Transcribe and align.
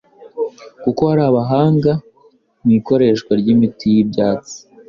kuko 0.83 1.01
hari 1.09 1.23
abahanga 1.29 1.91
mu 2.63 2.69
ikoreshwa 2.79 3.31
ry’imiti 3.41 3.85
y’ibyatsi, 3.93 4.57